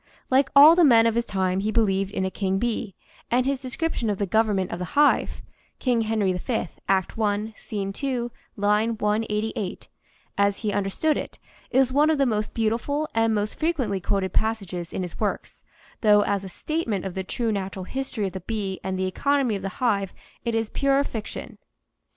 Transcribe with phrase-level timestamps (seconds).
[0.31, 2.95] Like all the men of his time he believed in a king bee,
[3.29, 5.43] and his descrip tion of the government of the hive
[5.77, 9.89] ("King Henry V," Act I, Scene 2, line 188),
[10.39, 11.37] as he understood it,
[11.69, 15.63] is one of the most beautiful and most frequently quoted passages in his works,
[16.01, 19.55] though as a statement of the true natural history of the bee and the economy
[19.55, 21.59] of the hive it is pure fiction.